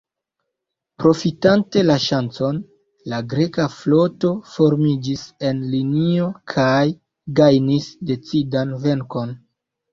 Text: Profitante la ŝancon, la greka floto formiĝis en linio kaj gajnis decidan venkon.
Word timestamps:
Profitante 1.01 1.83
la 1.89 1.97
ŝancon, 2.05 2.61
la 3.13 3.19
greka 3.35 3.67
floto 3.75 4.33
formiĝis 4.55 5.29
en 5.51 5.63
linio 5.77 6.33
kaj 6.57 6.75
gajnis 7.43 7.95
decidan 8.15 8.77
venkon. 8.89 9.41